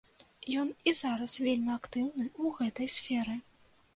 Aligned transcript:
Ён 0.61 0.69
і 0.91 0.93
зараз 0.99 1.35
вельмі 1.47 1.69
актыўны 1.79 2.25
ў 2.31 2.57
гэтай 2.61 2.87
сферы. 2.97 3.37